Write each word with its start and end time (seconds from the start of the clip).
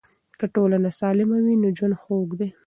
که 0.39 0.45
ټولنه 0.55 0.89
سالمه 0.99 1.37
وي 1.45 1.55
نو 1.61 1.67
ژوند 1.77 1.95
خوږ 2.01 2.29
دی. 2.39 2.49